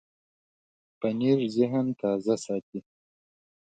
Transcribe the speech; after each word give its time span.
پنېر 0.99 1.37
د 1.49 1.51
ذهن 1.57 1.85
تازه 2.01 2.35
ساتي. 2.45 2.79